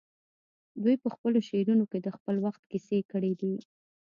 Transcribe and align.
دوی 0.83 0.95
په 1.03 1.07
خپلو 1.15 1.39
شعرونو 1.47 1.85
کې 1.91 1.99
د 2.01 2.07
خپل 2.17 2.35
وخت 2.45 2.61
کیسې 2.71 2.99
کړي 3.11 3.33
دي 3.41 3.53